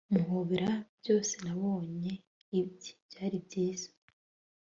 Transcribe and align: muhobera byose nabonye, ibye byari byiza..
muhobera 0.13 0.71
byose 0.99 1.33
nabonye, 1.43 2.11
ibye 2.59 2.91
byari 3.07 3.37
byiza.. 3.45 3.89